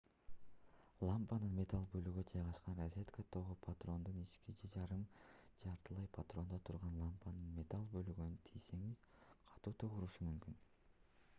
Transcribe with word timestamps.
лампанын 1.07 1.51
металл 1.57 1.83
бөлүгү 1.89 2.21
жайгашкан 2.29 2.77
розетка 2.83 3.25
тогу 3.35 3.57
патрондун 3.65 4.17
ички 4.23 4.55
же 4.61 4.69
жарым 4.75 5.03
жартылай 5.65 6.07
патрондо 6.19 6.59
турган 6.69 6.97
лампанын 7.03 7.51
металл 7.59 7.85
бөлүгүнө 7.93 8.39
тийсеңиз 8.49 9.05
катуу 9.51 9.77
ток 9.85 9.99
урушу 9.99 10.27
мүмкүн 10.31 10.59